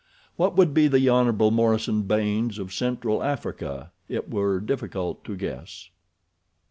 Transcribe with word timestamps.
What 0.35 0.57
would 0.57 0.73
be 0.73 0.87
the 0.87 1.07
Hon. 1.09 1.31
Morison 1.53 2.01
Baynes 2.01 2.57
of 2.57 2.73
central 2.73 3.21
Africa 3.21 3.91
it 4.09 4.31
were 4.31 4.59
difficult 4.59 5.23
to 5.25 5.35
guess. 5.35 5.91